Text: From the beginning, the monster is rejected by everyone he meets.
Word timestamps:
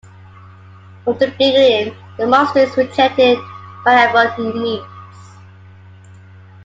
From 1.03 1.15
the 1.19 1.27
beginning, 1.27 1.95
the 2.17 2.25
monster 2.25 2.57
is 2.61 2.75
rejected 2.75 3.37
by 3.85 3.93
everyone 4.03 4.51
he 4.53 4.59
meets. 4.59 5.35